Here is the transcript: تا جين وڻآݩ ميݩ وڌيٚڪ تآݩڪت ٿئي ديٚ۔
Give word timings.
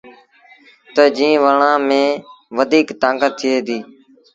تا 0.93 1.03
جين 1.15 1.33
وڻآݩ 1.43 1.83
ميݩ 1.87 2.21
وڌيٚڪ 2.57 2.87
تآݩڪت 3.01 3.31
ٿئي 3.39 3.55
ديٚ۔ 3.67 3.83